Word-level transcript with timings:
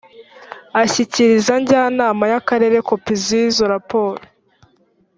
ashyikiriza 0.81 1.53
njyanama 1.61 2.23
y 2.31 2.35
akarere 2.39 2.77
kopi 2.87 3.13
z’izo 3.23 3.63
raporo 3.73 4.21